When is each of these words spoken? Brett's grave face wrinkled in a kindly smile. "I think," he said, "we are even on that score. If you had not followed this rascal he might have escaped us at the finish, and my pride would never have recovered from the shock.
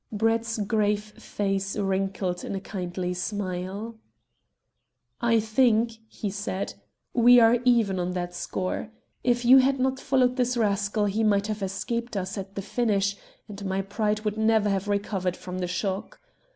Brett's 0.11 0.57
grave 0.57 1.03
face 1.21 1.77
wrinkled 1.77 2.43
in 2.43 2.55
a 2.55 2.59
kindly 2.59 3.13
smile. 3.13 3.99
"I 5.21 5.39
think," 5.39 5.99
he 6.07 6.31
said, 6.31 6.73
"we 7.13 7.39
are 7.39 7.59
even 7.65 7.99
on 7.99 8.13
that 8.13 8.33
score. 8.33 8.89
If 9.23 9.45
you 9.45 9.59
had 9.59 9.79
not 9.79 9.99
followed 9.99 10.37
this 10.37 10.57
rascal 10.57 11.05
he 11.05 11.23
might 11.23 11.45
have 11.45 11.61
escaped 11.61 12.17
us 12.17 12.35
at 12.35 12.55
the 12.55 12.63
finish, 12.63 13.15
and 13.47 13.63
my 13.63 13.83
pride 13.83 14.21
would 14.21 14.37
never 14.39 14.69
have 14.69 14.87
recovered 14.87 15.37
from 15.37 15.59
the 15.59 15.67
shock. 15.67 16.19